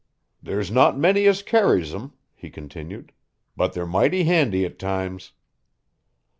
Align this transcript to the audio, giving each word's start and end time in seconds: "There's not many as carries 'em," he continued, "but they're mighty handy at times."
"There's 0.41 0.71
not 0.71 0.97
many 0.97 1.27
as 1.27 1.43
carries 1.43 1.93
'em," 1.93 2.13
he 2.33 2.49
continued, 2.49 3.11
"but 3.55 3.73
they're 3.73 3.85
mighty 3.85 4.23
handy 4.23 4.65
at 4.65 4.79
times." 4.79 5.33